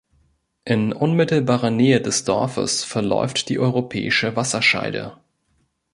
[0.65, 5.17] In unmittelbarer Nähe des Dorfes verläuft die europäische Wasserscheide.